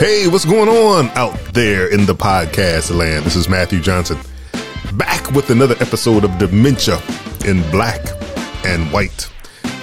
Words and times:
Hey, 0.00 0.28
what's 0.28 0.46
going 0.46 0.70
on 0.70 1.10
out 1.10 1.38
there 1.52 1.86
in 1.86 2.06
the 2.06 2.14
podcast 2.14 2.90
land? 2.90 3.22
This 3.26 3.36
is 3.36 3.50
Matthew 3.50 3.82
Johnson, 3.82 4.16
back 4.94 5.30
with 5.32 5.50
another 5.50 5.74
episode 5.78 6.24
of 6.24 6.38
Dementia 6.38 6.98
in 7.44 7.60
Black 7.70 8.00
and 8.64 8.90
White. 8.94 9.30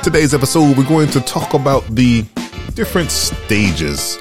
Today's 0.02 0.34
episode, 0.34 0.76
we're 0.76 0.88
going 0.88 1.12
to 1.12 1.22
talk 1.22 1.54
about 1.54 1.86
the 1.90 2.24
different 2.74 3.12
stages 3.12 4.18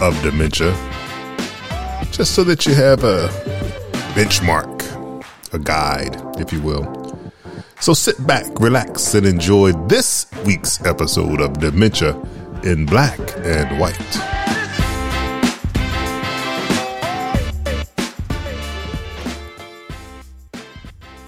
of 0.00 0.18
dementia, 0.22 0.72
just 2.12 2.34
so 2.34 2.42
that 2.42 2.64
you 2.64 2.72
have 2.72 3.04
a 3.04 3.28
benchmark, 4.14 5.22
a 5.52 5.58
guide, 5.58 6.16
if 6.40 6.50
you 6.50 6.62
will. 6.62 7.30
So 7.80 7.92
sit 7.92 8.26
back, 8.26 8.58
relax, 8.58 9.14
and 9.14 9.26
enjoy 9.26 9.72
this 9.86 10.30
week's 10.46 10.82
episode 10.86 11.42
of 11.42 11.60
Dementia 11.60 12.18
in 12.62 12.86
Black 12.86 13.20
and 13.44 13.78
White. 13.78 14.35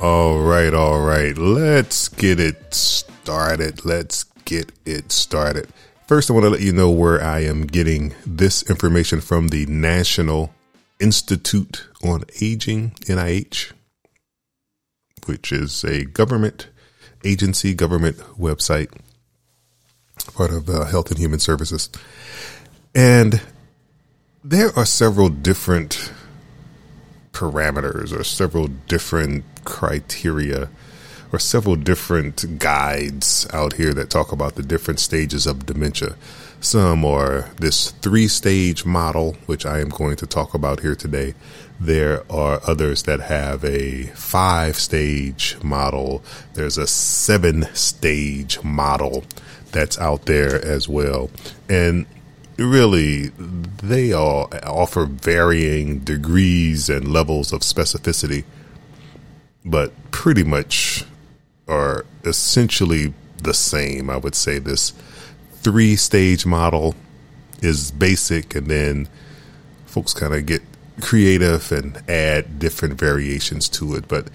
All 0.01 0.39
right, 0.39 0.73
all 0.73 1.01
right. 1.01 1.37
Let's 1.37 2.07
get 2.07 2.39
it 2.39 2.73
started. 2.73 3.85
Let's 3.85 4.23
get 4.45 4.71
it 4.87 5.11
started. 5.11 5.69
First, 6.07 6.31
I 6.31 6.35
want 6.35 6.45
to 6.45 6.51
let 6.51 6.61
you 6.61 6.73
know 6.73 6.89
where 6.89 7.21
I 7.21 7.41
am 7.41 7.67
getting 7.67 8.15
this 8.25 8.63
information 8.71 9.21
from 9.21 9.49
the 9.49 9.67
National 9.67 10.55
Institute 11.01 11.89
on 12.05 12.23
Aging, 12.41 12.93
NIH, 13.07 13.73
which 15.27 15.51
is 15.51 15.83
a 15.83 16.05
government 16.05 16.69
agency, 17.25 17.75
government 17.75 18.19
website, 18.39 18.97
part 20.33 20.53
of 20.53 20.71
uh, 20.71 20.85
Health 20.85 21.11
and 21.11 21.19
Human 21.19 21.41
Services. 21.41 21.91
And 22.95 23.41
there 24.45 24.71
are 24.79 24.87
several 24.87 25.29
different 25.29 26.13
parameters 27.39 28.13
or 28.13 28.25
several 28.25 28.67
different 28.67 29.45
criteria 29.65 30.69
or 31.33 31.39
several 31.39 31.77
different 31.77 32.59
guides 32.59 33.47
out 33.53 33.75
here 33.75 33.95
that 33.95 34.11
talk 34.11 34.33
about 34.33 34.57
the 34.57 34.63
different 34.63 34.99
stages 34.99 35.47
of 35.47 35.65
dementia. 35.67 36.17
Some 36.61 37.05
are 37.05 37.51
this 37.61 37.93
three 38.03 38.27
stage 38.27 38.85
model, 38.85 39.37
which 39.47 39.65
I 39.65 39.79
am 39.79 39.91
going 39.91 40.17
to 40.17 40.27
talk 40.27 40.53
about 40.53 40.81
here 40.81 40.97
today. 40.97 41.35
There 41.79 42.25
are 42.33 42.61
others 42.67 43.05
that 43.05 43.21
have 43.21 43.65
a 43.65 44.05
five 44.15 44.77
stage 44.77 45.57
model. 45.63 46.25
There's 46.55 46.77
a 46.77 46.89
seven 46.89 47.73
stage 47.75 48.61
model 48.65 49.23
that's 49.71 49.99
out 49.99 50.27
there 50.27 50.65
as 50.65 50.89
well. 50.89 51.31
And 51.69 52.07
really 52.59 53.29
they 53.83 54.13
all 54.13 54.51
offer 54.65 55.05
varying 55.05 56.01
degrees 56.01 56.89
and 56.91 57.13
levels 57.13 57.53
of 57.53 57.61
specificity, 57.61 58.45
but 59.65 59.93
pretty 60.11 60.43
much 60.43 61.05
are 61.69 62.05
essentially 62.25 63.15
the 63.43 63.55
same. 63.55 64.11
I 64.11 64.17
would 64.17 64.35
say 64.35 64.59
this 64.59 64.93
three 65.53 65.97
stage 65.97 66.45
model 66.45 66.95
is 67.63 67.91
basic, 67.91 68.55
and 68.55 68.67
then 68.67 69.09
folks 69.87 70.13
kind 70.13 70.35
of 70.35 70.47
get 70.47 70.63
creative 71.01 71.71
and 71.71 72.03
add 72.09 72.59
different 72.59 72.95
variations 72.95 73.69
to 73.69 73.95
it, 73.95 74.09
but 74.09 74.29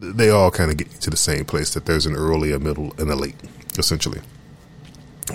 they 0.00 0.28
all 0.28 0.50
kind 0.50 0.70
of 0.70 0.76
get 0.76 0.90
to 1.00 1.10
the 1.10 1.16
same 1.16 1.44
place 1.44 1.72
that 1.74 1.86
there's 1.86 2.06
an 2.06 2.14
early, 2.14 2.52
a 2.52 2.58
middle, 2.58 2.92
and 2.98 3.10
a 3.10 3.16
late, 3.16 3.36
essentially 3.78 4.20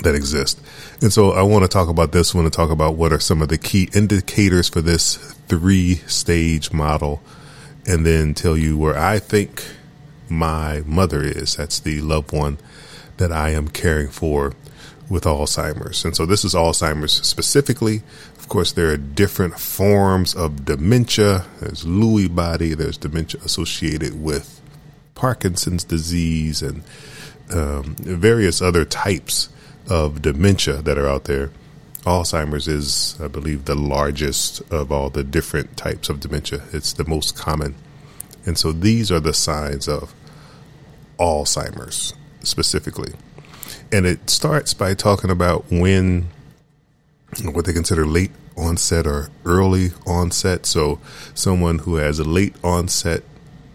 that 0.04 0.16
exist. 0.16 0.60
And 1.02 1.12
so 1.12 1.32
I 1.32 1.42
want 1.42 1.64
to 1.64 1.68
talk 1.68 1.90
about 1.90 2.12
this 2.12 2.34
one 2.34 2.46
and 2.46 2.54
talk 2.54 2.70
about 2.70 2.96
what 2.96 3.12
are 3.12 3.20
some 3.20 3.42
of 3.42 3.50
the 3.50 3.58
key 3.58 3.90
indicators 3.94 4.70
for 4.70 4.82
this 4.82 5.16
three 5.48 5.96
stage 6.08 6.72
model 6.72 7.22
and 7.88 8.06
then 8.06 8.34
tell 8.34 8.56
you 8.56 8.78
where 8.78 8.98
I 8.98 9.20
think 9.20 9.64
my 10.30 10.84
mother 10.86 11.24
is. 11.24 11.56
That's 11.56 11.80
the 11.80 12.02
loved 12.02 12.32
one 12.32 12.60
that 13.18 13.32
I 13.32 13.50
am 13.50 13.68
caring 13.68 14.10
for 14.10 14.54
with 15.10 15.24
Alzheimer's. 15.24 16.06
And 16.06 16.16
so 16.16 16.26
this 16.26 16.46
is 16.46 16.54
Alzheimer's 16.54 17.14
specifically. 17.28 18.04
Of 18.38 18.48
course, 18.48 18.72
there 18.72 18.92
are 18.92 18.98
different 18.98 19.60
forms 19.60 20.36
of 20.36 20.66
dementia. 20.66 21.46
There's 21.60 21.84
Lewy 21.84 22.34
body, 22.34 22.76
there's 22.76 22.98
dementia 22.98 23.42
associated 23.44 24.22
with 24.22 24.62
Parkinson's 25.16 25.84
disease 25.84 26.62
and 26.62 26.84
um, 27.52 27.96
various 27.98 28.62
other 28.62 28.86
types 28.86 29.50
of 29.88 30.22
dementia 30.22 30.82
that 30.82 30.98
are 30.98 31.08
out 31.08 31.26
there. 31.26 31.52
Alzheimer's 32.04 32.68
is, 32.68 33.18
I 33.22 33.28
believe, 33.28 33.66
the 33.66 33.76
largest 33.76 34.62
of 34.72 34.92
all 34.92 35.10
the 35.10 35.24
different 35.24 35.76
types 35.78 36.10
of 36.10 36.20
dementia. 36.20 36.64
It's 36.72 36.94
the 36.94 37.06
most 37.06 37.36
common. 37.36 37.76
And 38.46 38.58
so 38.58 38.72
these 38.72 39.12
are 39.12 39.20
the 39.20 39.34
signs 39.34 39.88
of 39.88 40.14
Alzheimer's 41.20 42.14
specifically. 42.42 43.14
And 43.92 44.06
it 44.06 44.30
starts 44.30 44.74
by 44.74 44.94
talking 44.94 45.30
about 45.30 45.66
when 45.70 46.30
what 47.44 47.66
they 47.66 47.74
consider 47.74 48.06
late 48.06 48.32
onset 48.58 49.06
or 49.06 49.30
early 49.46 49.92
onset. 50.06 50.66
So 50.66 51.00
someone 51.34 51.80
who 51.80 51.96
has 51.96 52.20
a 52.20 52.24
late 52.24 52.56
onset 52.64 53.24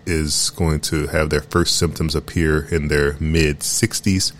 is 0.06 0.50
going 0.50 0.80
to 0.80 1.06
have 1.08 1.30
their 1.30 1.40
first 1.40 1.78
symptoms 1.78 2.14
appear 2.14 2.66
in 2.66 2.88
their 2.88 3.16
mid 3.20 3.60
60s 3.60 4.32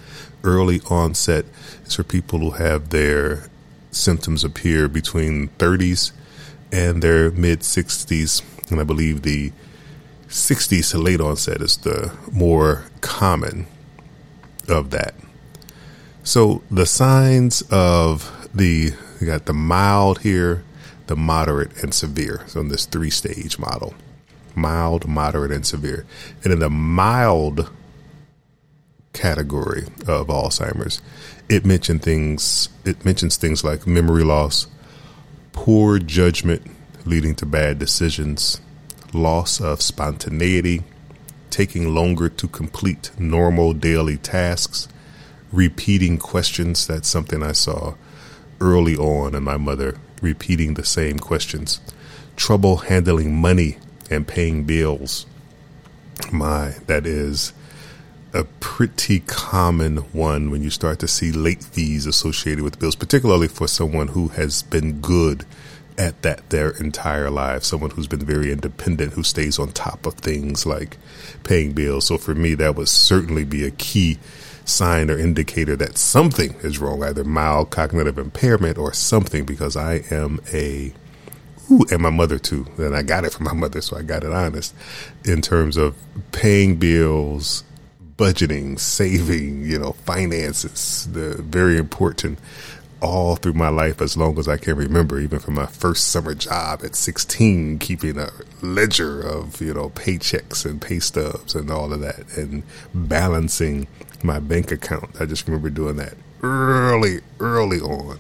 early 0.44 0.80
onset 0.88 1.44
is 1.84 1.94
for 1.94 2.04
people 2.04 2.38
who 2.38 2.50
have 2.52 2.90
their 2.90 3.48
symptoms 3.90 4.44
appear 4.44 4.88
between 4.88 5.48
30s 5.58 6.12
and 6.70 7.02
their 7.02 7.30
mid 7.30 7.60
60s. 7.60 8.42
And 8.70 8.80
I 8.80 8.84
believe 8.84 9.22
the 9.22 9.52
60s 10.28 10.90
to 10.90 10.98
late 10.98 11.20
onset 11.20 11.60
is 11.60 11.76
the 11.78 12.12
more 12.32 12.84
common 13.00 13.66
of 14.68 14.90
that. 14.90 15.14
So 16.22 16.62
the 16.70 16.86
signs 16.86 17.62
of 17.70 18.48
the, 18.54 18.92
you 19.20 19.26
got 19.26 19.46
the 19.46 19.52
mild 19.52 20.20
here, 20.20 20.64
the 21.06 21.16
moderate, 21.16 21.82
and 21.82 21.92
severe. 21.92 22.42
So 22.46 22.60
in 22.60 22.68
this 22.68 22.86
three 22.86 23.10
stage 23.10 23.58
model 23.58 23.94
mild, 24.56 25.06
moderate, 25.06 25.50
and 25.50 25.66
severe. 25.66 26.06
And 26.42 26.52
in 26.52 26.60
the 26.60 26.70
mild 26.70 27.70
category 29.14 29.84
of 30.06 30.26
Alzheimer's. 30.26 31.00
It 31.48 31.64
mentioned 31.64 32.02
things. 32.02 32.68
It 32.84 33.04
mentions 33.04 33.36
things 33.38 33.64
like 33.64 33.86
memory 33.86 34.24
loss, 34.24 34.66
poor 35.52 35.98
judgment 35.98 36.62
leading 37.06 37.34
to 37.36 37.46
bad 37.46 37.78
decisions, 37.78 38.60
loss 39.12 39.60
of 39.60 39.80
spontaneity, 39.80 40.82
taking 41.50 41.94
longer 41.94 42.28
to 42.28 42.48
complete 42.48 43.10
normal 43.18 43.72
daily 43.72 44.16
tasks, 44.16 44.88
repeating 45.52 46.18
questions. 46.18 46.86
That's 46.86 47.08
something 47.08 47.42
I 47.42 47.52
saw 47.52 47.94
early 48.60 48.96
on, 48.96 49.34
in 49.34 49.42
my 49.42 49.56
mother 49.56 49.96
repeating 50.20 50.74
the 50.74 50.84
same 50.84 51.18
questions. 51.18 51.80
Trouble 52.36 52.76
handling 52.76 53.36
money 53.36 53.76
and 54.10 54.26
paying 54.26 54.64
bills. 54.64 55.26
My, 56.32 56.76
that 56.86 57.06
is 57.06 57.52
a 58.34 58.44
pretty 58.60 59.20
common 59.20 59.98
one 60.12 60.50
when 60.50 60.62
you 60.62 60.70
start 60.70 60.98
to 60.98 61.08
see 61.08 61.30
late 61.30 61.62
fees 61.62 62.04
associated 62.04 62.64
with 62.64 62.78
bills, 62.80 62.96
particularly 62.96 63.48
for 63.48 63.68
someone 63.68 64.08
who 64.08 64.28
has 64.28 64.62
been 64.62 65.00
good 65.00 65.46
at 65.96 66.20
that 66.22 66.50
their 66.50 66.70
entire 66.70 67.30
life, 67.30 67.62
someone 67.62 67.90
who's 67.90 68.08
been 68.08 68.24
very 68.24 68.50
independent, 68.50 69.12
who 69.12 69.22
stays 69.22 69.58
on 69.58 69.70
top 69.70 70.04
of 70.04 70.14
things 70.14 70.66
like 70.66 70.98
paying 71.44 71.72
bills. 71.72 72.06
So 72.06 72.18
for 72.18 72.34
me, 72.34 72.54
that 72.54 72.74
would 72.74 72.88
certainly 72.88 73.44
be 73.44 73.64
a 73.64 73.70
key 73.70 74.18
sign 74.64 75.10
or 75.10 75.18
indicator 75.18 75.76
that 75.76 75.96
something 75.96 76.54
is 76.62 76.80
wrong, 76.80 77.04
either 77.04 77.22
mild 77.22 77.70
cognitive 77.70 78.18
impairment 78.18 78.78
or 78.78 78.92
something, 78.92 79.44
because 79.44 79.76
I 79.76 80.02
am 80.10 80.40
a 80.52 80.92
Ooh, 81.70 81.84
and 81.90 82.02
my 82.02 82.10
mother 82.10 82.38
too. 82.38 82.66
And 82.76 82.94
I 82.94 83.02
got 83.02 83.24
it 83.24 83.32
from 83.32 83.44
my 83.44 83.54
mother, 83.54 83.80
so 83.80 83.96
I 83.96 84.02
got 84.02 84.22
it 84.24 84.32
honest 84.32 84.74
in 85.24 85.40
terms 85.40 85.76
of 85.76 85.96
paying 86.32 86.76
bills, 86.76 87.64
budgeting, 88.16 88.78
saving, 88.78 89.64
you 89.64 89.78
know, 89.78 89.92
finances, 89.92 91.08
the 91.12 91.40
very 91.42 91.78
important 91.78 92.38
all 93.00 93.36
through 93.36 93.52
my 93.52 93.68
life 93.68 94.00
as 94.00 94.16
long 94.16 94.38
as 94.38 94.48
I 94.48 94.56
can 94.56 94.76
remember, 94.76 95.20
even 95.20 95.38
from 95.38 95.54
my 95.54 95.66
first 95.66 96.08
summer 96.08 96.34
job 96.34 96.80
at 96.82 96.96
16, 96.96 97.78
keeping 97.78 98.18
a 98.18 98.30
ledger 98.62 99.20
of, 99.20 99.60
you 99.60 99.74
know, 99.74 99.90
paychecks 99.90 100.64
and 100.64 100.80
pay 100.80 101.00
stubs 101.00 101.54
and 101.54 101.70
all 101.70 101.92
of 101.92 102.00
that 102.00 102.36
and 102.36 102.62
balancing 102.94 103.86
my 104.22 104.38
bank 104.38 104.72
account. 104.72 105.20
I 105.20 105.26
just 105.26 105.46
remember 105.46 105.68
doing 105.68 105.96
that 105.96 106.14
early, 106.42 107.20
early 107.40 107.80
on. 107.80 108.18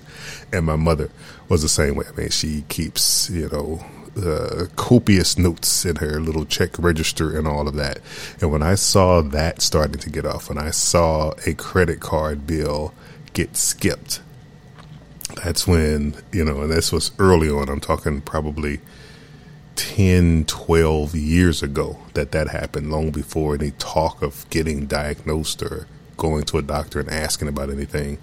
And 0.52 0.66
my 0.66 0.76
mother 0.76 1.10
was 1.48 1.62
the 1.62 1.68
same 1.68 1.94
way. 1.94 2.04
I 2.06 2.16
mean, 2.16 2.30
she 2.30 2.64
keeps, 2.68 3.30
you 3.30 3.48
know, 3.48 3.84
uh, 4.16 4.66
copious 4.76 5.36
notes 5.38 5.84
in 5.84 5.96
her 5.96 6.20
little 6.20 6.44
check 6.44 6.78
register 6.78 7.36
and 7.36 7.46
all 7.46 7.68
of 7.68 7.74
that. 7.74 7.98
And 8.40 8.50
when 8.50 8.62
I 8.62 8.74
saw 8.74 9.22
that 9.22 9.62
starting 9.62 9.98
to 9.98 10.10
get 10.10 10.24
off, 10.26 10.48
when 10.48 10.58
I 10.58 10.70
saw 10.70 11.32
a 11.46 11.54
credit 11.54 12.00
card 12.00 12.46
bill 12.46 12.94
get 13.32 13.56
skipped, 13.56 14.20
that's 15.42 15.66
when, 15.66 16.14
you 16.32 16.44
know, 16.44 16.62
and 16.62 16.70
this 16.70 16.92
was 16.92 17.10
early 17.18 17.50
on. 17.50 17.68
I'm 17.68 17.80
talking 17.80 18.20
probably 18.20 18.80
10, 19.76 20.44
12 20.44 21.14
years 21.14 21.62
ago 21.62 21.98
that 22.14 22.32
that 22.32 22.48
happened, 22.48 22.90
long 22.90 23.10
before 23.10 23.54
any 23.54 23.72
talk 23.72 24.22
of 24.22 24.48
getting 24.50 24.86
diagnosed 24.86 25.62
or 25.62 25.86
going 26.16 26.44
to 26.44 26.58
a 26.58 26.62
doctor 26.62 27.00
and 27.00 27.10
asking 27.10 27.48
about 27.48 27.70
anything. 27.70 28.18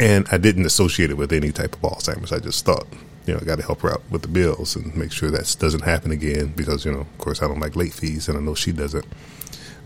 And 0.00 0.26
I 0.32 0.38
didn't 0.38 0.66
associate 0.66 1.10
it 1.10 1.16
with 1.16 1.32
any 1.32 1.52
type 1.52 1.74
of 1.74 1.80
Alzheimer's. 1.82 2.32
I 2.32 2.38
just 2.38 2.64
thought, 2.64 2.86
you 3.26 3.34
know, 3.34 3.40
I 3.40 3.44
got 3.44 3.56
to 3.56 3.64
help 3.64 3.80
her 3.80 3.90
out 3.90 4.02
with 4.10 4.22
the 4.22 4.28
bills 4.28 4.76
and 4.76 4.94
make 4.96 5.12
sure 5.12 5.30
that 5.30 5.56
doesn't 5.58 5.82
happen 5.82 6.10
again 6.10 6.52
because, 6.54 6.84
you 6.84 6.92
know, 6.92 7.00
of 7.00 7.18
course, 7.18 7.42
I 7.42 7.48
don't 7.48 7.60
like 7.60 7.76
late 7.76 7.92
fees 7.92 8.28
and 8.28 8.36
I 8.36 8.40
know 8.40 8.54
she 8.54 8.72
doesn't. 8.72 9.06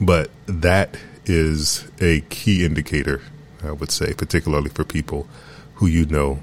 But 0.00 0.31
that 0.46 0.96
is 1.25 1.87
a 2.00 2.23
key 2.23 2.64
indicator, 2.64 3.23
I 3.62 3.73
would 3.73 3.90
say, 3.90 4.14
particularly 4.14 4.70
for 4.70 4.85
people 4.85 5.29
who 5.75 5.87
you 5.87 6.06
know 6.06 6.40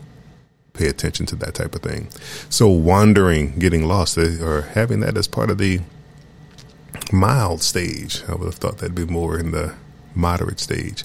pay 0.73 0.87
attention 0.87 1.25
to 1.27 1.35
that 1.37 1.55
type 1.55 1.75
of 1.75 1.81
thing. 1.81 2.09
So 2.49 2.67
wandering, 2.67 3.59
getting 3.59 3.87
lost, 3.87 4.17
or 4.17 4.61
having 4.61 4.99
that 5.01 5.17
as 5.17 5.27
part 5.27 5.49
of 5.49 5.57
the 5.57 5.79
mild 7.11 7.61
stage, 7.61 8.23
I 8.27 8.35
would 8.35 8.45
have 8.45 8.55
thought 8.55 8.79
that'd 8.79 8.95
be 8.95 9.05
more 9.05 9.39
in 9.39 9.51
the 9.51 9.73
moderate 10.13 10.59
stage. 10.59 11.03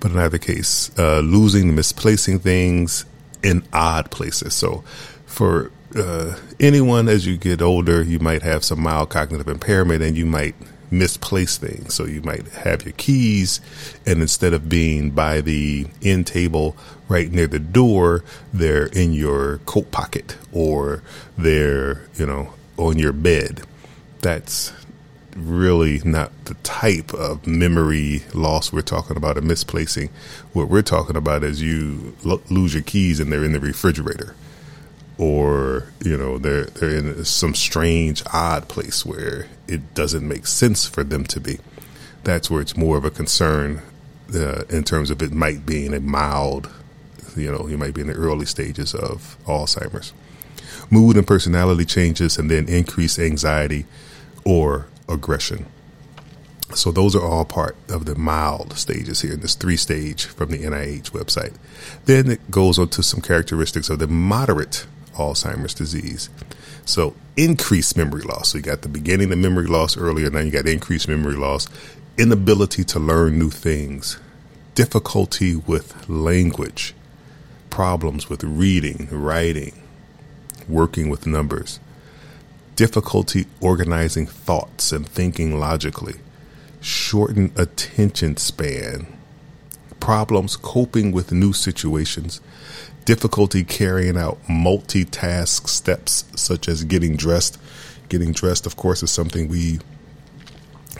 But 0.00 0.10
in 0.10 0.18
either 0.18 0.38
case, 0.38 0.90
uh, 0.98 1.20
losing, 1.20 1.74
misplacing 1.74 2.40
things 2.40 3.04
in 3.42 3.62
odd 3.72 4.10
places. 4.10 4.54
So 4.54 4.84
for 5.36 5.70
uh, 5.94 6.34
anyone 6.58 7.10
as 7.10 7.26
you 7.26 7.36
get 7.36 7.60
older, 7.60 8.02
you 8.02 8.18
might 8.18 8.42
have 8.42 8.64
some 8.64 8.80
mild 8.80 9.10
cognitive 9.10 9.48
impairment 9.48 10.02
and 10.02 10.16
you 10.16 10.24
might 10.24 10.54
misplace 10.90 11.58
things. 11.58 11.94
So 11.94 12.06
you 12.06 12.22
might 12.22 12.48
have 12.48 12.84
your 12.84 12.94
keys, 12.96 13.60
and 14.06 14.22
instead 14.22 14.54
of 14.54 14.70
being 14.70 15.10
by 15.10 15.42
the 15.42 15.88
end 16.02 16.26
table 16.26 16.74
right 17.06 17.30
near 17.30 17.46
the 17.46 17.58
door, 17.58 18.24
they're 18.54 18.86
in 18.86 19.12
your 19.12 19.58
coat 19.66 19.90
pocket 19.90 20.38
or 20.52 21.02
they're, 21.36 22.08
you 22.14 22.24
know, 22.24 22.54
on 22.78 22.98
your 22.98 23.12
bed. 23.12 23.60
That's 24.22 24.72
really 25.36 26.00
not 26.02 26.32
the 26.46 26.54
type 26.62 27.12
of 27.12 27.46
memory 27.46 28.22
loss 28.32 28.72
we're 28.72 28.80
talking 28.80 29.18
about 29.18 29.36
or 29.36 29.42
misplacing. 29.42 30.08
What 30.54 30.70
we're 30.70 30.80
talking 30.80 31.14
about 31.14 31.44
is 31.44 31.60
you 31.60 32.16
lo- 32.24 32.40
lose 32.48 32.72
your 32.72 32.82
keys 32.82 33.20
and 33.20 33.30
they're 33.30 33.44
in 33.44 33.52
the 33.52 33.60
refrigerator 33.60 34.34
or 35.18 35.88
you 36.04 36.16
know 36.16 36.38
they're 36.38 36.64
they're 36.64 36.96
in 36.96 37.24
some 37.24 37.54
strange 37.54 38.22
odd 38.32 38.68
place 38.68 39.04
where 39.04 39.48
it 39.66 39.94
doesn't 39.94 40.26
make 40.26 40.46
sense 40.46 40.86
for 40.86 41.04
them 41.04 41.24
to 41.24 41.40
be. 41.40 41.58
That's 42.24 42.50
where 42.50 42.60
it's 42.60 42.76
more 42.76 42.96
of 42.96 43.04
a 43.04 43.10
concern 43.10 43.82
uh, 44.34 44.64
in 44.68 44.84
terms 44.84 45.10
of 45.10 45.22
it 45.22 45.32
might 45.32 45.64
be 45.64 45.86
in 45.86 45.94
a 45.94 46.00
mild 46.00 46.70
you 47.36 47.50
know 47.50 47.68
you 47.68 47.78
might 47.78 47.94
be 47.94 48.00
in 48.00 48.06
the 48.08 48.14
early 48.14 48.46
stages 48.46 48.94
of 48.94 49.36
alzheimer's. 49.44 50.12
Mood 50.90 51.16
and 51.16 51.26
personality 51.26 51.84
changes 51.84 52.38
and 52.38 52.50
then 52.50 52.68
increased 52.68 53.18
anxiety 53.18 53.86
or 54.44 54.86
aggression. 55.08 55.66
So 56.74 56.90
those 56.90 57.14
are 57.14 57.24
all 57.24 57.44
part 57.44 57.76
of 57.88 58.06
the 58.06 58.16
mild 58.16 58.76
stages 58.76 59.20
here 59.20 59.34
in 59.34 59.40
this 59.40 59.54
three 59.54 59.76
stage 59.76 60.24
from 60.24 60.50
the 60.50 60.58
NIH 60.58 61.10
website. 61.10 61.54
Then 62.06 62.30
it 62.30 62.50
goes 62.50 62.78
on 62.78 62.88
to 62.90 63.02
some 63.02 63.20
characteristics 63.20 63.88
of 63.88 64.00
the 64.00 64.08
moderate 64.08 64.86
Alzheimer's 65.16 65.74
disease. 65.74 66.28
So 66.84 67.14
increased 67.36 67.96
memory 67.96 68.22
loss. 68.22 68.50
So 68.50 68.58
you 68.58 68.64
got 68.64 68.82
the 68.82 68.88
beginning 68.88 69.32
of 69.32 69.38
memory 69.38 69.66
loss 69.66 69.96
earlier, 69.96 70.30
now 70.30 70.40
you 70.40 70.50
got 70.50 70.66
increased 70.66 71.08
memory 71.08 71.36
loss, 71.36 71.68
inability 72.16 72.84
to 72.84 72.98
learn 72.98 73.38
new 73.38 73.50
things, 73.50 74.18
difficulty 74.74 75.56
with 75.56 76.08
language, 76.08 76.94
problems 77.70 78.28
with 78.28 78.44
reading, 78.44 79.08
writing, 79.10 79.82
working 80.68 81.08
with 81.08 81.26
numbers, 81.26 81.80
difficulty 82.74 83.46
organizing 83.60 84.26
thoughts 84.26 84.92
and 84.92 85.08
thinking 85.08 85.58
logically, 85.58 86.16
shortened 86.80 87.52
attention 87.58 88.36
span, 88.36 89.06
problems 90.06 90.56
coping 90.56 91.10
with 91.10 91.32
new 91.32 91.52
situations, 91.52 92.40
difficulty 93.04 93.64
carrying 93.64 94.16
out 94.16 94.40
multitask 94.44 95.68
steps 95.68 96.24
such 96.36 96.68
as 96.68 96.84
getting 96.84 97.16
dressed. 97.16 97.58
Getting 98.08 98.30
dressed, 98.30 98.66
of 98.66 98.76
course, 98.76 99.02
is 99.02 99.10
something 99.10 99.48
we 99.48 99.80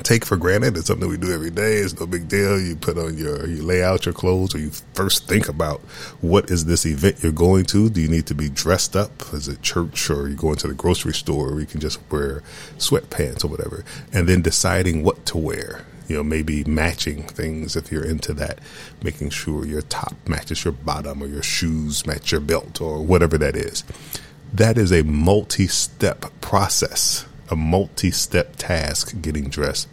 take 0.02 0.24
for 0.24 0.36
granted. 0.36 0.76
It's 0.76 0.88
something 0.88 1.08
we 1.08 1.18
do 1.18 1.32
every 1.32 1.52
day. 1.52 1.76
It's 1.76 2.00
no 2.00 2.06
big 2.08 2.26
deal. 2.26 2.60
You 2.60 2.74
put 2.74 2.98
on 2.98 3.16
your, 3.16 3.46
you 3.46 3.62
lay 3.62 3.80
out 3.80 4.06
your 4.06 4.12
clothes, 4.12 4.56
or 4.56 4.58
you 4.58 4.70
first 4.94 5.28
think 5.28 5.48
about 5.48 5.78
what 6.20 6.50
is 6.50 6.64
this 6.64 6.84
event 6.84 7.22
you're 7.22 7.30
going 7.30 7.64
to. 7.66 7.88
Do 7.88 8.00
you 8.00 8.08
need 8.08 8.26
to 8.26 8.34
be 8.34 8.48
dressed 8.48 8.96
up? 8.96 9.12
Is 9.32 9.46
it 9.46 9.62
church, 9.62 10.10
or 10.10 10.28
you 10.28 10.34
going 10.34 10.56
to 10.56 10.66
the 10.66 10.74
grocery 10.74 11.14
store, 11.14 11.50
or 11.50 11.60
you 11.60 11.66
can 11.66 11.78
just 11.78 12.00
wear 12.10 12.42
sweatpants 12.76 13.44
or 13.44 13.46
whatever, 13.46 13.84
and 14.12 14.28
then 14.28 14.42
deciding 14.42 15.04
what 15.04 15.24
to 15.26 15.38
wear 15.38 15.86
you 16.08 16.16
know, 16.16 16.22
maybe 16.22 16.64
matching 16.64 17.22
things 17.24 17.76
if 17.76 17.90
you're 17.90 18.04
into 18.04 18.32
that, 18.34 18.58
making 19.02 19.30
sure 19.30 19.66
your 19.66 19.82
top 19.82 20.14
matches 20.26 20.64
your 20.64 20.72
bottom 20.72 21.22
or 21.22 21.26
your 21.26 21.42
shoes 21.42 22.06
match 22.06 22.32
your 22.32 22.40
belt 22.40 22.80
or 22.80 23.02
whatever 23.02 23.38
that 23.38 23.56
is. 23.56 23.84
That 24.52 24.78
is 24.78 24.92
a 24.92 25.02
multi 25.02 25.66
step 25.66 26.26
process, 26.40 27.26
a 27.50 27.56
multi 27.56 28.10
step 28.10 28.54
task 28.56 29.20
getting 29.20 29.48
dressed. 29.48 29.88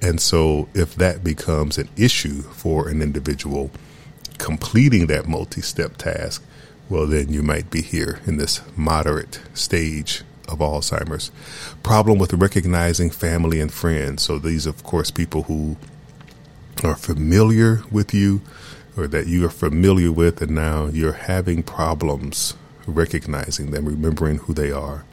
And 0.00 0.20
so 0.20 0.68
if 0.74 0.94
that 0.96 1.22
becomes 1.22 1.78
an 1.78 1.88
issue 1.96 2.42
for 2.42 2.88
an 2.88 3.02
individual 3.02 3.70
completing 4.38 5.06
that 5.08 5.28
multi 5.28 5.60
step 5.60 5.96
task, 5.96 6.42
well, 6.88 7.06
then 7.06 7.30
you 7.30 7.42
might 7.42 7.70
be 7.70 7.82
here 7.82 8.20
in 8.26 8.38
this 8.38 8.62
moderate 8.76 9.40
stage 9.52 10.22
of 10.48 10.58
Alzheimer's. 10.58 11.30
Problem 11.82 12.18
with 12.18 12.32
recognizing 12.32 13.10
family 13.10 13.60
and 13.60 13.72
friends. 13.72 14.22
So 14.22 14.38
these, 14.38 14.66
of 14.66 14.82
course, 14.82 15.10
people 15.10 15.44
who 15.44 15.76
are 16.82 16.96
familiar 16.96 17.82
with 17.90 18.14
you 18.14 18.40
or 18.96 19.06
that 19.06 19.26
you 19.26 19.44
are 19.46 19.50
familiar 19.50 20.10
with, 20.10 20.42
and 20.42 20.52
now 20.52 20.86
you're 20.86 21.12
having 21.12 21.62
problems 21.62 22.54
recognizing 22.86 23.70
them, 23.70 23.86
remembering 23.86 24.38
who 24.38 24.52
they 24.52 24.72
are. 24.72 25.04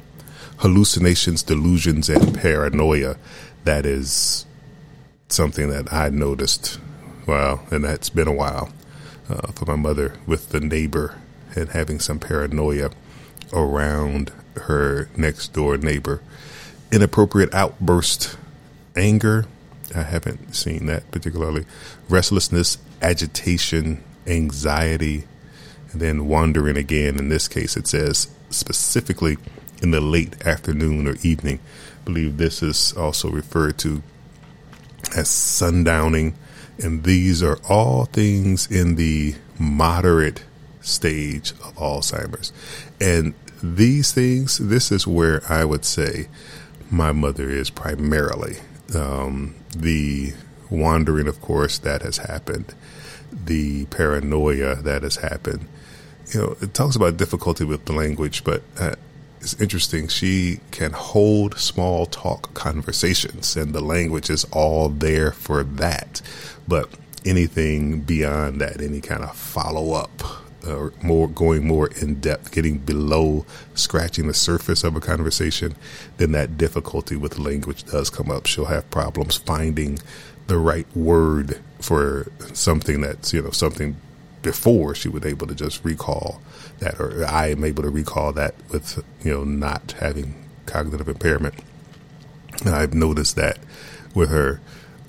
Hallucinations, 0.57 1.43
delusions, 1.43 2.09
and 2.09 2.33
paranoia. 2.33 3.17
That 3.63 3.85
is 3.85 4.45
something 5.29 5.69
that 5.69 5.91
I 5.93 6.09
noticed. 6.09 6.79
Well, 7.27 7.65
and 7.71 7.83
that's 7.83 8.09
been 8.09 8.27
a 8.27 8.33
while 8.33 8.71
uh, 9.29 9.51
for 9.51 9.65
my 9.65 9.75
mother 9.75 10.15
with 10.25 10.49
the 10.49 10.59
neighbor 10.59 11.19
and 11.55 11.69
having 11.69 11.99
some 11.99 12.19
paranoia 12.19 12.91
around 13.53 14.31
her 14.63 15.09
next 15.15 15.53
door 15.53 15.77
neighbor. 15.77 16.21
Inappropriate 16.91 17.53
outburst, 17.53 18.37
anger. 18.95 19.45
I 19.95 20.03
haven't 20.03 20.55
seen 20.55 20.85
that 20.87 21.09
particularly. 21.11 21.65
Restlessness, 22.09 22.77
agitation, 23.01 24.03
anxiety, 24.27 25.25
and 25.91 26.01
then 26.01 26.27
wandering 26.27 26.77
again. 26.77 27.17
In 27.17 27.29
this 27.29 27.47
case, 27.47 27.77
it 27.77 27.87
says 27.87 28.27
specifically 28.49 29.37
in 29.81 29.91
the 29.91 30.01
late 30.01 30.45
afternoon 30.45 31.07
or 31.07 31.15
evening. 31.21 31.59
I 32.01 32.05
believe 32.05 32.37
this 32.37 32.63
is 32.63 32.93
also 32.93 33.29
referred 33.29 33.77
to 33.79 34.01
as 35.15 35.27
sundowning. 35.27 36.33
And 36.81 37.03
these 37.03 37.41
are 37.41 37.59
all 37.69 38.05
things 38.05 38.69
in 38.69 38.95
the 38.95 39.35
moderate 39.57 40.43
stage 40.81 41.51
of 41.51 41.75
Alzheimer's. 41.75 42.51
And 42.99 43.33
these 43.63 44.11
things, 44.11 44.57
this 44.57 44.91
is 44.91 45.07
where 45.07 45.41
I 45.49 45.65
would 45.65 45.85
say 45.85 46.27
my 46.91 47.11
mother 47.11 47.49
is 47.49 47.69
primarily. 47.69 48.57
Um, 48.93 49.55
the 49.75 50.33
wandering, 50.69 51.27
of 51.27 51.41
course, 51.41 51.77
that 51.79 52.01
has 52.01 52.17
happened, 52.17 52.73
the 53.31 53.85
paranoia 53.85 54.75
that 54.75 55.03
has 55.03 55.17
happened. 55.17 55.67
You 56.33 56.41
know, 56.41 56.57
it 56.61 56.73
talks 56.73 56.95
about 56.95 57.17
difficulty 57.17 57.65
with 57.65 57.85
the 57.85 57.93
language, 57.93 58.43
but 58.43 58.63
uh, 58.79 58.95
it's 59.41 59.59
interesting. 59.61 60.07
She 60.07 60.59
can 60.71 60.91
hold 60.91 61.57
small 61.59 62.05
talk 62.07 62.53
conversations, 62.53 63.55
and 63.55 63.73
the 63.73 63.81
language 63.81 64.29
is 64.29 64.43
all 64.45 64.89
there 64.89 65.31
for 65.31 65.63
that. 65.63 66.21
But 66.67 66.89
anything 67.25 68.01
beyond 68.01 68.61
that, 68.61 68.81
any 68.81 69.01
kind 69.01 69.23
of 69.23 69.35
follow 69.35 69.93
up, 69.93 70.44
uh, 70.65 70.89
more 71.01 71.27
going 71.27 71.67
more 71.67 71.89
in 72.01 72.19
depth, 72.19 72.51
getting 72.51 72.77
below 72.77 73.45
scratching 73.73 74.27
the 74.27 74.33
surface 74.33 74.83
of 74.83 74.95
a 74.95 74.99
conversation, 74.99 75.75
then 76.17 76.31
that 76.31 76.57
difficulty 76.57 77.15
with 77.15 77.37
language 77.37 77.83
does 77.83 78.09
come 78.09 78.31
up. 78.31 78.45
She'll 78.45 78.65
have 78.65 78.89
problems 78.89 79.37
finding 79.37 79.99
the 80.47 80.57
right 80.57 80.87
word 80.95 81.59
for 81.79 82.31
something 82.53 83.01
that's 83.01 83.33
you 83.33 83.41
know 83.41 83.51
something 83.51 83.95
before 84.41 84.93
she 84.93 85.09
was 85.09 85.25
able 85.25 85.47
to 85.47 85.55
just 85.55 85.83
recall 85.83 86.41
that, 86.79 86.99
or 86.99 87.25
I 87.25 87.47
am 87.47 87.63
able 87.63 87.83
to 87.83 87.89
recall 87.89 88.31
that 88.33 88.55
with 88.69 89.03
you 89.23 89.33
know 89.33 89.43
not 89.43 89.95
having 89.99 90.35
cognitive 90.65 91.07
impairment. 91.07 91.55
And 92.65 92.73
I've 92.73 92.93
noticed 92.93 93.35
that 93.35 93.59
with 94.13 94.29
her. 94.29 94.61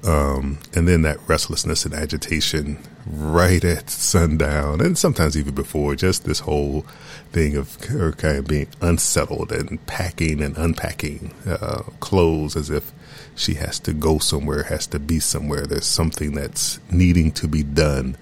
Um, 0.07 0.59
and 0.73 0.87
then 0.87 1.03
that 1.03 1.19
restlessness 1.27 1.85
and 1.85 1.93
agitation 1.93 2.79
right 3.07 3.65
at 3.65 3.91
sundown, 3.91 4.81
and 4.81 4.97
sometimes 4.97 5.37
even 5.37 5.55
before, 5.55 5.97
just 5.97 6.25
this 6.25 6.41
whole 6.41 6.87
thing 7.33 7.57
of 7.57 7.75
her 7.87 8.13
kind 8.13 8.39
of 8.39 8.47
being 8.47 8.69
unsettled 8.81 9.51
and 9.51 9.85
packing 9.87 10.41
and 10.41 10.57
unpacking 10.57 11.35
uh, 11.45 11.83
clothes 11.99 12.55
as 12.55 12.71
if 12.71 12.93
she 13.35 13.55
has 13.55 13.81
to 13.81 13.93
go 13.93 14.19
somewhere, 14.19 14.65
has 14.65 14.87
to 14.89 14.99
be 15.01 15.19
somewhere. 15.19 15.67
There's 15.67 15.87
something 15.87 16.33
that's 16.33 16.79
needing 16.91 17.33
to 17.33 17.49
be 17.49 17.63
done. 17.65 18.17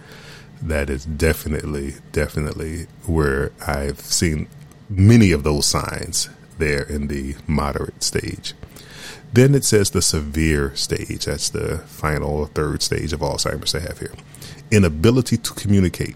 That 0.62 0.88
is 0.88 1.04
definitely, 1.04 1.96
definitely 2.12 2.86
where 3.06 3.52
I've 3.66 4.00
seen 4.00 4.48
many 4.88 5.32
of 5.32 5.42
those 5.42 5.66
signs 5.66 6.30
there 6.58 6.82
in 6.82 7.08
the 7.08 7.36
moderate 7.46 8.02
stage. 8.02 8.54
Then 9.34 9.56
it 9.56 9.64
says 9.64 9.90
the 9.90 10.00
severe 10.00 10.76
stage. 10.76 11.24
That's 11.24 11.48
the 11.48 11.78
final 11.78 12.46
third 12.46 12.82
stage 12.82 13.12
of 13.12 13.18
Alzheimer's 13.18 13.72
they 13.72 13.80
have 13.80 13.98
here. 13.98 14.14
Inability 14.70 15.38
to 15.38 15.52
communicate, 15.54 16.14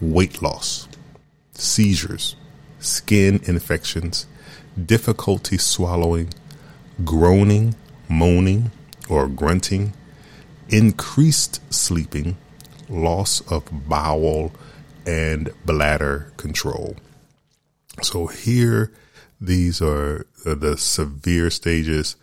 weight 0.00 0.40
loss, 0.40 0.88
seizures, 1.52 2.36
skin 2.78 3.42
infections, 3.44 4.26
difficulty 4.82 5.58
swallowing, 5.58 6.32
groaning, 7.04 7.74
moaning, 8.08 8.70
or 9.10 9.28
grunting, 9.28 9.92
increased 10.70 11.60
sleeping, 11.70 12.38
loss 12.88 13.42
of 13.52 13.64
bowel, 13.90 14.52
and 15.06 15.52
bladder 15.66 16.32
control. 16.38 16.96
So 18.00 18.28
here, 18.28 18.90
these 19.38 19.82
are 19.82 20.26
the 20.46 20.78
severe 20.78 21.50
stages 21.50 22.16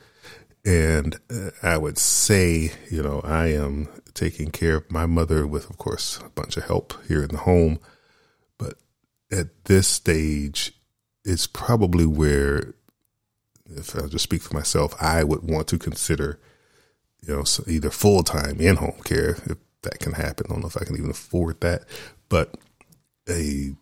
and 0.65 1.19
uh, 1.29 1.51
I 1.61 1.77
would 1.77 1.97
say, 1.97 2.71
you 2.89 3.03
know, 3.03 3.21
I 3.23 3.47
am 3.47 3.87
taking 4.13 4.49
care 4.49 4.77
of 4.77 4.91
my 4.91 5.05
mother 5.05 5.45
with, 5.45 5.69
of 5.69 5.77
course, 5.77 6.19
a 6.25 6.29
bunch 6.29 6.57
of 6.57 6.65
help 6.65 6.93
here 7.07 7.21
in 7.21 7.29
the 7.29 7.37
home. 7.37 7.79
But 8.57 8.75
at 9.31 9.65
this 9.65 9.87
stage, 9.87 10.73
it's 11.23 11.45
probably 11.45 12.05
where, 12.05 12.73
if 13.67 13.95
I'll 13.95 14.07
just 14.07 14.23
speak 14.23 14.41
for 14.41 14.55
myself, 14.55 14.95
I 14.99 15.23
would 15.23 15.43
want 15.43 15.67
to 15.67 15.77
consider, 15.77 16.39
you 17.21 17.35
know, 17.35 17.43
either 17.67 17.91
full 17.91 18.23
time 18.23 18.59
in 18.59 18.77
home 18.77 18.99
care, 19.03 19.37
if 19.45 19.57
that 19.83 19.99
can 19.99 20.13
happen. 20.13 20.47
I 20.49 20.53
don't 20.53 20.61
know 20.61 20.67
if 20.67 20.77
I 20.81 20.85
can 20.85 20.97
even 20.97 21.11
afford 21.11 21.61
that, 21.61 21.83
but 22.27 22.57
a 23.29 23.75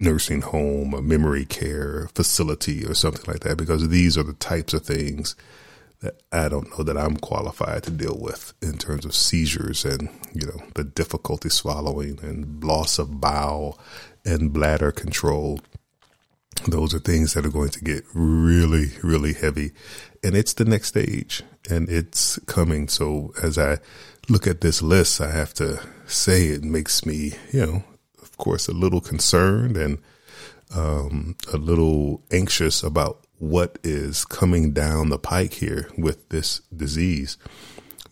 nursing 0.00 0.40
home, 0.40 0.94
a 0.94 1.02
memory 1.02 1.44
care 1.44 2.08
facility, 2.14 2.84
or 2.84 2.94
something 2.94 3.24
like 3.26 3.40
that, 3.40 3.58
because 3.58 3.88
these 3.88 4.16
are 4.16 4.22
the 4.22 4.32
types 4.32 4.72
of 4.72 4.82
things 4.84 5.36
that 6.00 6.22
I 6.32 6.48
don't 6.48 6.70
know 6.70 6.82
that 6.82 6.96
I'm 6.96 7.18
qualified 7.18 7.82
to 7.84 7.90
deal 7.90 8.18
with 8.18 8.54
in 8.62 8.78
terms 8.78 9.04
of 9.04 9.14
seizures 9.14 9.84
and, 9.84 10.08
you 10.32 10.46
know, 10.46 10.62
the 10.74 10.84
difficulty 10.84 11.50
swallowing 11.50 12.18
and 12.22 12.64
loss 12.64 12.98
of 12.98 13.20
bowel 13.20 13.78
and 14.24 14.52
bladder 14.52 14.92
control. 14.92 15.60
Those 16.66 16.94
are 16.94 16.98
things 16.98 17.34
that 17.34 17.44
are 17.44 17.50
going 17.50 17.70
to 17.70 17.84
get 17.84 18.04
really, 18.14 18.92
really 19.02 19.34
heavy. 19.34 19.72
And 20.24 20.34
it's 20.34 20.54
the 20.54 20.64
next 20.64 20.88
stage 20.88 21.42
and 21.68 21.88
it's 21.88 22.38
coming. 22.46 22.88
So 22.88 23.34
as 23.42 23.58
I 23.58 23.78
look 24.28 24.46
at 24.46 24.62
this 24.62 24.80
list, 24.80 25.20
I 25.20 25.30
have 25.30 25.52
to 25.54 25.82
say 26.06 26.46
it 26.46 26.64
makes 26.64 27.04
me, 27.04 27.32
you 27.52 27.66
know, 27.66 27.84
course, 28.40 28.66
a 28.66 28.72
little 28.72 29.00
concerned 29.00 29.76
and 29.76 29.98
um, 30.74 31.36
a 31.52 31.56
little 31.56 32.22
anxious 32.32 32.82
about 32.82 33.24
what 33.38 33.78
is 33.84 34.24
coming 34.24 34.72
down 34.72 35.08
the 35.08 35.18
pike 35.18 35.54
here 35.54 35.88
with 35.96 36.28
this 36.30 36.60
disease. 36.76 37.36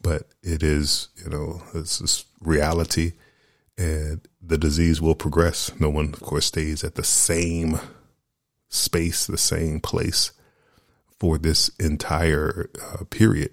But 0.01 0.29
it 0.43 0.63
is, 0.63 1.09
you 1.23 1.31
know, 1.31 1.63
this 1.75 2.25
reality 2.41 3.15
and 3.77 4.27
the 4.41 4.59
disease 4.59 5.01
will 5.01 5.15
progress. 5.15 5.73
No 5.79 5.91
one, 5.91 6.07
of 6.07 6.21
course, 6.21 6.47
stays 6.47 6.83
at 6.85 6.95
the 6.95 7.05
same 7.05 7.79
space, 8.69 9.27
the 9.27 9.39
same 9.39 9.81
place 9.81 10.33
for 11.19 11.39
this 11.39 11.69
entire 11.81 12.71
uh, 12.83 13.05
period 13.05 13.51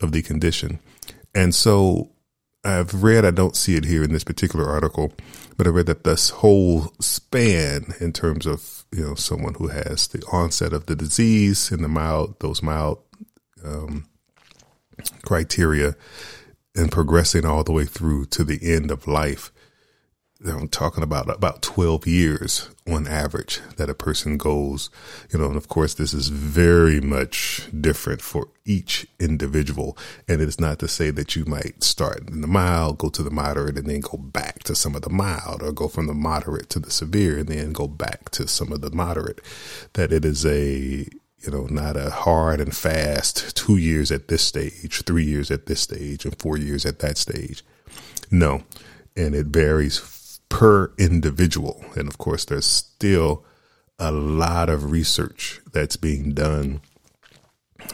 of 0.00 0.12
the 0.12 0.22
condition. 0.22 0.78
And 1.34 1.54
so 1.54 2.10
I've 2.64 3.02
read, 3.02 3.24
I 3.24 3.30
don't 3.30 3.56
see 3.56 3.76
it 3.76 3.84
here 3.84 4.02
in 4.02 4.12
this 4.12 4.24
particular 4.24 4.66
article, 4.66 5.12
read 5.70 5.86
that 5.86 6.04
this 6.04 6.30
whole 6.30 6.92
span 7.00 7.94
in 8.00 8.12
terms 8.12 8.46
of, 8.46 8.84
you 8.92 9.04
know, 9.04 9.14
someone 9.14 9.54
who 9.54 9.68
has 9.68 10.08
the 10.08 10.22
onset 10.32 10.72
of 10.72 10.86
the 10.86 10.96
disease 10.96 11.70
and 11.70 11.84
the 11.84 11.88
mild, 11.88 12.40
those 12.40 12.62
mild 12.62 12.98
um, 13.64 14.06
criteria 15.22 15.94
and 16.74 16.90
progressing 16.90 17.44
all 17.44 17.64
the 17.64 17.72
way 17.72 17.84
through 17.84 18.26
to 18.26 18.44
the 18.44 18.58
end 18.62 18.90
of 18.90 19.06
life 19.06 19.52
I'm 20.44 20.68
talking 20.68 21.04
about 21.04 21.30
about 21.30 21.62
12 21.62 22.06
years 22.06 22.68
on 22.88 23.06
average 23.06 23.60
that 23.76 23.88
a 23.88 23.94
person 23.94 24.36
goes, 24.36 24.90
you 25.30 25.38
know, 25.38 25.46
and 25.46 25.56
of 25.56 25.68
course, 25.68 25.94
this 25.94 26.12
is 26.12 26.28
very 26.28 27.00
much 27.00 27.68
different 27.80 28.20
for 28.20 28.48
each 28.64 29.06
individual. 29.20 29.96
And 30.26 30.40
it's 30.40 30.58
not 30.58 30.78
to 30.80 30.88
say 30.88 31.10
that 31.10 31.36
you 31.36 31.44
might 31.44 31.84
start 31.84 32.28
in 32.28 32.40
the 32.40 32.48
mild, 32.48 32.98
go 32.98 33.08
to 33.10 33.22
the 33.22 33.30
moderate, 33.30 33.78
and 33.78 33.86
then 33.86 34.00
go 34.00 34.18
back 34.18 34.64
to 34.64 34.74
some 34.74 34.96
of 34.96 35.02
the 35.02 35.10
mild, 35.10 35.62
or 35.62 35.70
go 35.70 35.86
from 35.86 36.06
the 36.08 36.14
moderate 36.14 36.68
to 36.70 36.80
the 36.80 36.90
severe, 36.90 37.38
and 37.38 37.48
then 37.48 37.72
go 37.72 37.86
back 37.86 38.30
to 38.30 38.48
some 38.48 38.72
of 38.72 38.80
the 38.80 38.90
moderate. 38.90 39.40
That 39.92 40.12
it 40.12 40.24
is 40.24 40.44
a, 40.44 41.06
you 41.38 41.50
know, 41.50 41.66
not 41.66 41.96
a 41.96 42.10
hard 42.10 42.60
and 42.60 42.76
fast 42.76 43.56
two 43.56 43.76
years 43.76 44.10
at 44.10 44.26
this 44.26 44.42
stage, 44.42 45.02
three 45.04 45.24
years 45.24 45.52
at 45.52 45.66
this 45.66 45.80
stage, 45.80 46.24
and 46.24 46.36
four 46.40 46.56
years 46.56 46.84
at 46.84 46.98
that 46.98 47.16
stage. 47.16 47.64
No. 48.30 48.64
And 49.14 49.34
it 49.34 49.48
varies 49.48 49.98
per 50.52 50.92
individual. 50.98 51.82
And 51.96 52.06
of 52.06 52.18
course, 52.18 52.44
there's 52.44 52.66
still 52.66 53.42
a 53.98 54.12
lot 54.12 54.68
of 54.68 54.90
research 54.90 55.62
that's 55.72 55.96
being 55.96 56.34
done 56.34 56.82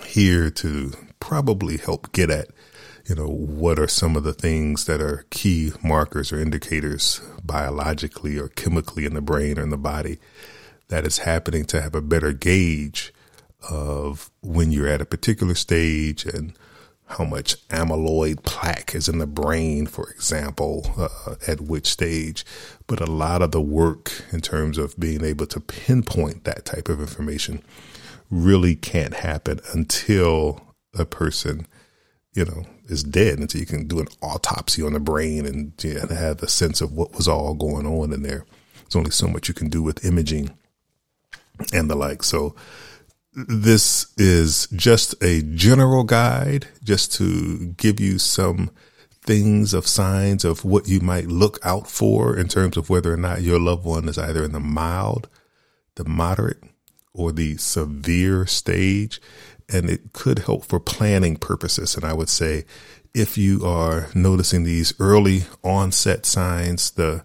here 0.05 0.50
to 0.50 0.93
probably 1.21 1.77
help 1.77 2.11
get 2.12 2.31
at, 2.31 2.49
you 3.09 3.15
know, 3.15 3.29
what 3.29 3.79
are 3.79 3.87
some 3.87 4.17
of 4.17 4.25
the 4.25 4.33
things 4.33 4.87
that 4.87 5.00
are 5.00 5.25
key 5.31 5.71
markers 5.85 6.33
or 6.33 6.41
indicators 6.41 7.21
biologically 7.45 8.37
or 8.37 8.49
chemically 8.49 9.07
in 9.07 9.15
the 9.15 9.23
brain 9.23 9.57
or 9.57 9.62
in 9.62 9.71
the 9.71 9.77
body 9.77 10.19
that 10.88 11.07
is 11.07 11.19
happening 11.19 11.65
to 11.67 11.81
have 11.81 11.95
a 11.95 12.03
better 12.03 12.33
gauge 12.33 13.15
of 13.71 14.33
when 14.41 14.73
you're 14.73 14.88
at 14.88 15.00
a 15.00 15.07
particular 15.07 15.55
stage 15.55 16.25
and 16.25 16.55
how 17.09 17.25
much 17.25 17.67
amyloid 17.69 18.43
plaque 18.43 18.95
is 18.95 19.09
in 19.09 19.19
the 19.19 19.27
brain, 19.27 19.87
for 19.87 20.11
example, 20.11 20.87
uh, 20.99 21.37
at 21.47 21.61
which 21.61 21.87
stage. 21.87 22.45
But 22.87 23.00
a 23.00 23.11
lot 23.11 23.41
of 23.41 23.50
the 23.50 23.62
work 23.62 24.25
in 24.31 24.41
terms 24.43 24.77
of 24.77 24.99
being 24.99 25.25
able 25.25 25.47
to 25.47 25.61
pinpoint 25.61 26.45
that 26.45 26.67
type 26.67 26.88
of 26.88 27.00
information 27.00 27.62
really 28.31 28.77
can't 28.77 29.15
happen 29.15 29.61
until 29.73 30.61
a 30.99 31.07
person, 31.07 31.67
you 32.35 32.45
know, 32.45 32.67
is 32.88 33.03
dead, 33.03 33.38
until 33.38 33.61
you 33.61 33.67
can 33.67 33.87
do 33.87 34.00
an 34.00 34.09
autopsy 34.23 34.83
on 34.83 34.93
the 34.93 35.00
brain 35.00 35.47
and 35.47 35.73
you 35.83 35.95
know, 35.95 36.07
have 36.09 36.43
a 36.43 36.49
sense 36.49 36.83
of 36.83 36.93
what 36.93 37.15
was 37.15 37.27
all 37.27 37.55
going 37.55 37.87
on 37.87 38.12
in 38.12 38.23
there. 38.23 38.45
There's 38.83 38.97
only 38.97 39.11
so 39.11 39.29
much 39.29 39.49
you 39.49 39.55
can 39.55 39.69
do 39.71 39.83
with 39.83 40.05
imaging 40.05 40.50
and 41.73 41.88
the 41.88 41.97
like. 41.97 42.23
So, 42.23 42.55
this 43.47 44.12
is 44.16 44.66
just 44.73 45.14
a 45.23 45.42
general 45.42 46.02
guide 46.02 46.66
just 46.83 47.12
to 47.14 47.68
give 47.76 48.00
you 48.00 48.18
some 48.18 48.71
things 49.23 49.75
of 49.75 49.87
signs 49.87 50.45
of 50.45 50.64
what 50.64 50.88
you 50.88 51.00
might 51.00 51.26
look 51.26 51.59
out 51.62 51.87
for 51.87 52.37
in 52.37 52.49
terms 52.49 52.76
of 52.76 52.90
whether 52.90 53.12
or 53.12 53.16
not 53.16 53.42
your 53.42 53.61
loved 53.61 53.85
one 53.85 54.09
is 54.09 54.18
either 54.18 54.42
in 54.42 54.52
the 54.52 54.61
mild, 54.61 55.28
the 55.95 56.04
moderate, 56.04 56.62
or 57.12 57.30
the 57.30 57.57
severe 57.59 58.47
stage. 58.47 59.21
And 59.68 59.88
it 59.90 60.12
could 60.12 60.40
help 60.40 60.64
for 60.64 60.80
planning 60.80 61.37
purposes. 61.37 61.95
And 61.95 62.04
I 62.04 62.14
would 62.14 62.30
say 62.30 62.64
if 63.14 63.37
you 63.38 63.64
are 63.66 64.09
noticing 64.14 64.64
these 64.64 64.95
early 64.99 65.42
onset 65.62 66.25
signs, 66.25 66.90
the 66.92 67.23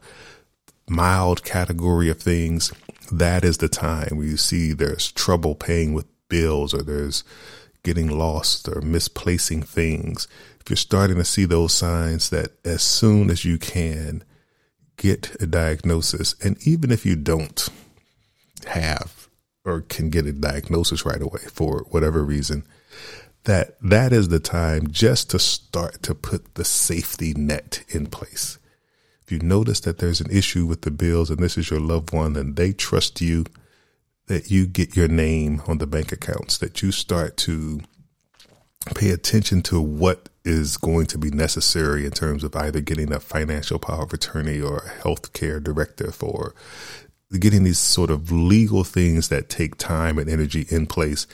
mild 0.88 1.43
category 1.43 2.10
of 2.10 2.20
things, 2.20 2.72
that 3.12 3.43
is 3.43 3.57
the 3.57 3.69
time 3.69 4.17
where 4.17 4.25
you 4.25 4.38
see 4.38 4.74
there's 4.74 5.12
trouble 5.12 5.55
paying 5.55 5.93
with 5.93 6.05
bills 6.29 6.74
or 6.74 6.81
there's 6.83 7.24
getting 7.83 8.07
lost 8.07 8.67
or 8.67 8.81
misplacing 8.81 9.62
things. 9.62 10.27
If 10.60 10.69
you're 10.69 10.77
starting 10.77 11.17
to 11.17 11.25
see 11.25 11.45
those 11.45 11.74
signs 11.74 12.29
that 12.29 12.51
as 12.65 12.81
soon 12.81 13.29
as 13.29 13.43
you 13.43 13.57
can 13.57 14.24
get 14.98 15.36
a 15.41 15.48
diagnosis, 15.48 16.36
and 16.41 16.57
even 16.65 16.91
if 16.91 17.05
you 17.05 17.15
don't 17.15 17.69
have 18.67 19.27
or 19.65 19.81
can 19.81 20.10
get 20.10 20.25
a 20.25 20.31
diagnosis 20.31 21.05
right 21.05 21.22
away 21.22 21.41
for 21.51 21.86
whatever 21.89 22.24
reason, 22.24 22.65
that 23.43 23.75
that 23.81 24.13
is 24.13 24.29
the 24.29 24.39
time 24.39 24.89
just 24.89 25.29
to 25.31 25.39
start 25.39 26.01
to 26.03 26.15
put 26.15 26.55
the 26.55 26.63
safety 26.63 27.33
net 27.33 27.83
in 27.89 28.07
place 28.07 28.57
if 29.25 29.32
you 29.32 29.39
notice 29.39 29.80
that 29.82 30.00
there's 30.00 30.22
an 30.22 30.32
issue 30.32 30.65
with 30.65 30.82
the 30.82 30.92
bills 30.92 31.30
and 31.30 31.39
this 31.39 31.58
is 31.58 31.70
your 31.70 31.80
loved 31.80 32.13
one 32.13 32.36
and 32.36 32.56
they 32.56 32.74
trust 32.74 33.22
you, 33.22 33.46
that 34.27 34.51
you 34.51 34.65
get 34.65 34.96
your 34.96 35.08
name 35.08 35.62
on 35.68 35.77
the 35.77 35.88
bank 35.88 36.12
accounts, 36.12 36.58
that 36.58 36.82
you 36.82 36.92
start 36.92 37.38
to 37.38 37.82
pay 38.96 39.10
attention 39.10 39.62
to 39.62 39.80
what 39.82 40.30
is 40.44 40.75
going 40.75 41.06
to 41.06 41.18
be 41.18 41.32
necessary 41.32 42.06
in 42.06 42.12
terms 42.12 42.44
of 42.44 42.56
either 42.56 42.82
getting 42.82 43.13
a 43.13 43.20
financial 43.20 43.80
power 43.80 44.03
of 44.03 44.13
attorney 44.13 44.60
or 44.60 44.77
a 44.80 44.89
health 44.89 45.32
care 45.32 45.60
directive 45.60 46.22
or 46.22 46.53
getting 47.40 47.63
these 47.63 47.80
sort 47.80 48.10
of 48.10 48.32
legal 48.32 48.84
things 48.84 49.30
that 49.30 49.50
take 49.50 49.78
time 49.78 50.18
and 50.18 50.30
energy 50.30 50.66
in 50.70 50.86
place. 50.86 51.25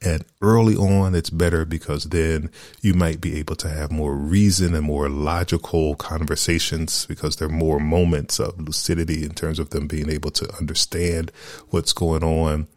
And 0.00 0.24
early 0.40 0.76
on, 0.76 1.14
it's 1.14 1.30
better 1.30 1.64
because 1.64 2.04
then 2.04 2.50
you 2.80 2.94
might 2.94 3.20
be 3.20 3.36
able 3.38 3.56
to 3.56 3.68
have 3.68 3.90
more 3.90 4.14
reason 4.14 4.74
and 4.74 4.84
more 4.84 5.08
logical 5.08 5.96
conversations 5.96 7.06
because 7.06 7.36
there 7.36 7.48
are 7.48 7.52
more 7.52 7.80
moments 7.80 8.38
of 8.38 8.60
lucidity 8.60 9.24
in 9.24 9.34
terms 9.34 9.58
of 9.58 9.70
them 9.70 9.88
being 9.88 10.10
able 10.10 10.30
to 10.32 10.52
understand 10.56 11.32
what's 11.70 11.92
going 11.92 12.22
on. 12.22 12.68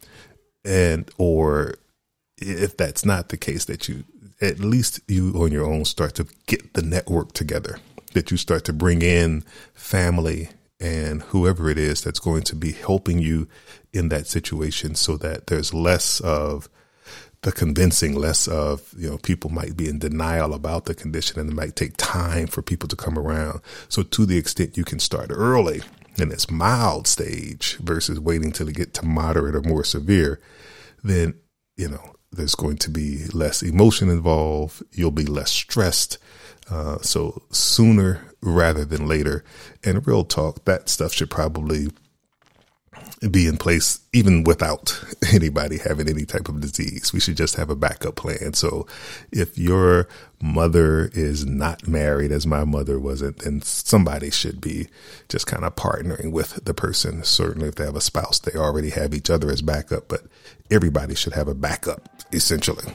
And, 0.66 1.10
or 1.18 1.76
if 2.38 2.78
that's 2.78 3.06
not 3.06 3.30
the 3.30 3.38
case, 3.38 3.66
that 3.66 3.88
you, 3.88 4.04
at 4.42 4.60
least 4.60 5.00
you 5.08 5.34
on 5.36 5.52
your 5.52 5.66
own 5.66 5.86
start 5.86 6.16
to 6.16 6.28
get 6.48 6.74
the 6.74 6.82
network 6.82 7.34
together, 7.34 7.78
that 8.14 8.32
you 8.32 8.38
start 8.38 8.66
to 8.66 8.74
bring 8.74 9.04
in 9.04 9.44
family 9.74 10.50
and 10.82 11.22
whoever 11.24 11.70
it 11.70 11.78
is 11.78 12.02
that's 12.02 12.20
going 12.20 12.42
to 12.44 12.56
be 12.56 12.72
helping 12.72 13.20
you 13.20 13.48
in 13.94 14.10
that 14.10 14.28
situation 14.28 14.96
so 14.96 15.16
that 15.18 15.48
there's 15.48 15.74
less 15.74 16.20
of 16.22 16.68
the 17.42 17.52
convincing, 17.52 18.16
less 18.16 18.48
of, 18.48 18.94
you 18.98 19.10
know, 19.10 19.18
people 19.18 19.50
might 19.50 19.78
be 19.78 19.88
in 19.88 20.00
denial 20.00 20.54
about 20.54 20.86
the 20.86 20.96
condition 20.96 21.40
and 21.40 21.50
it 21.50 21.56
might 21.56 21.76
take 21.76 21.98
time 21.98 22.48
for 22.48 22.62
people 22.62 22.90
to 22.90 22.96
come 22.96 23.18
around. 23.18 23.62
So 23.90 24.04
to 24.04 24.26
the 24.26 24.38
extent 24.38 24.78
you 24.78 24.84
can 24.84 25.00
start 25.00 25.32
early 25.32 25.82
in 26.18 26.30
this 26.30 26.52
mild 26.52 27.08
stage 27.08 27.78
versus 27.78 28.20
waiting 28.20 28.52
till 28.52 28.68
it 28.68 28.76
get 28.76 28.94
to 28.96 29.06
moderate 29.06 29.56
or 29.56 29.62
more 29.62 29.84
severe, 29.84 30.40
then, 31.04 31.36
you 31.78 31.90
know, 31.90 32.16
there's 32.32 32.56
going 32.56 32.78
to 32.78 32.90
be 32.90 33.26
less 33.34 33.62
emotion 33.62 34.10
involved. 34.10 34.84
You'll 34.92 35.12
be 35.12 35.26
less 35.26 35.52
stressed. 35.52 36.18
Uh, 36.72 36.98
so 37.02 37.42
sooner 37.52 38.26
rather 38.42 38.86
than 38.86 39.08
later. 39.08 39.44
And 39.84 40.06
real 40.08 40.24
talk, 40.24 40.66
that 40.66 40.90
stuff 40.90 41.14
should 41.14 41.30
probably 41.30 41.90
be 43.30 43.46
in 43.46 43.58
place 43.58 44.00
even 44.14 44.44
without 44.44 45.04
anybody 45.34 45.78
having 45.78 46.10
any 46.10 46.26
type 46.26 46.50
of 46.50 46.60
disease. 46.60 47.14
We 47.14 47.20
should 47.20 47.38
just 47.38 47.56
have 47.56 47.70
a 47.70 47.76
backup 47.76 48.16
plan. 48.16 48.54
So 48.54 48.88
if 49.32 49.58
your 49.58 50.08
mother 50.42 51.12
is 51.14 51.46
not 51.46 51.88
married 51.88 52.32
as 52.32 52.48
my 52.48 52.64
mother 52.64 53.00
wasn't, 53.00 53.40
then 53.40 53.62
somebody 53.62 54.32
should 54.32 54.60
be 54.60 54.88
just 55.30 55.46
kind 55.46 55.64
of 55.64 55.76
partnering 55.76 56.32
with 56.32 56.66
the 56.66 56.74
person. 56.74 57.24
Certainly 57.24 57.68
if 57.70 57.76
they 57.76 57.86
have 57.86 57.96
a 57.96 58.02
spouse, 58.02 58.40
they 58.40 58.58
already 58.58 58.90
have 58.90 59.14
each 59.14 59.30
other 59.30 59.52
as 59.52 59.62
backup, 59.62 60.08
but 60.08 60.22
everybody 60.72 61.16
should 61.16 61.34
have 61.34 61.48
a 61.48 61.56
backup 61.56 62.10
essentially. 62.34 62.92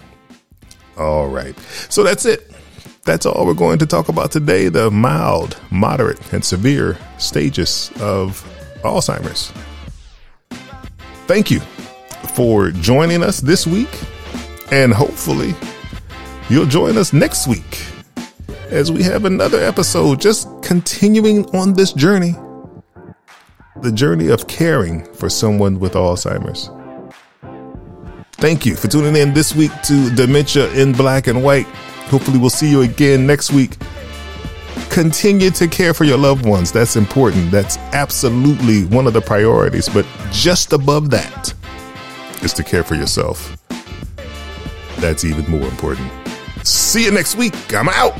All 0.96 1.28
right. 1.28 1.56
So 1.88 2.02
that's 2.02 2.24
it. 2.24 2.50
That's 3.06 3.24
all 3.24 3.46
we're 3.46 3.54
going 3.54 3.78
to 3.78 3.86
talk 3.86 4.08
about 4.08 4.32
today 4.32 4.68
the 4.68 4.90
mild, 4.90 5.56
moderate, 5.70 6.32
and 6.32 6.44
severe 6.44 6.98
stages 7.18 7.92
of 8.00 8.44
Alzheimer's. 8.82 9.52
Thank 11.28 11.50
you 11.50 11.60
for 12.34 12.72
joining 12.72 13.22
us 13.22 13.40
this 13.40 13.64
week, 13.64 13.88
and 14.72 14.92
hopefully, 14.92 15.54
you'll 16.50 16.66
join 16.66 16.98
us 16.98 17.12
next 17.12 17.46
week 17.46 17.86
as 18.70 18.90
we 18.90 19.04
have 19.04 19.24
another 19.24 19.62
episode 19.62 20.20
just 20.20 20.48
continuing 20.62 21.46
on 21.54 21.74
this 21.74 21.92
journey 21.92 22.34
the 23.82 23.92
journey 23.92 24.28
of 24.28 24.48
caring 24.48 25.04
for 25.14 25.28
someone 25.28 25.78
with 25.78 25.92
Alzheimer's. 25.92 26.70
Thank 28.32 28.66
you 28.66 28.74
for 28.74 28.88
tuning 28.88 29.16
in 29.16 29.32
this 29.32 29.54
week 29.54 29.70
to 29.84 30.10
Dementia 30.14 30.72
in 30.72 30.92
Black 30.92 31.26
and 31.26 31.44
White. 31.44 31.66
Hopefully, 32.06 32.38
we'll 32.38 32.50
see 32.50 32.70
you 32.70 32.82
again 32.82 33.26
next 33.26 33.52
week. 33.52 33.76
Continue 34.90 35.50
to 35.50 35.66
care 35.68 35.92
for 35.92 36.04
your 36.04 36.18
loved 36.18 36.46
ones. 36.46 36.72
That's 36.72 36.96
important. 36.96 37.50
That's 37.50 37.76
absolutely 37.92 38.84
one 38.84 39.06
of 39.06 39.12
the 39.12 39.20
priorities. 39.20 39.88
But 39.88 40.06
just 40.30 40.72
above 40.72 41.10
that 41.10 41.52
is 42.42 42.52
to 42.54 42.62
care 42.62 42.84
for 42.84 42.94
yourself. 42.94 43.56
That's 44.98 45.24
even 45.24 45.50
more 45.50 45.68
important. 45.68 46.10
See 46.62 47.04
you 47.04 47.10
next 47.10 47.36
week. 47.36 47.54
I'm 47.74 47.88
out. 47.88 48.14